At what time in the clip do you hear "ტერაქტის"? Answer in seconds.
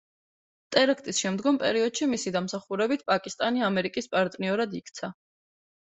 0.75-1.19